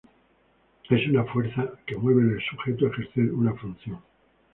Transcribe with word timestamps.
Es 0.89 1.07
una 1.09 1.25
fuerza 1.25 1.73
que 1.85 1.95
mueve 1.95 2.23
al 2.23 2.41
sujeto 2.49 2.85
a 2.85 2.89
ejercer 2.89 3.31
una 3.31 3.53
función. 3.53 3.99